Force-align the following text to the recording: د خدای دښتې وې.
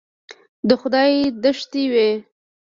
د 0.67 0.69
خدای 0.81 1.13
دښتې 1.43 1.83
وې. 1.91 2.09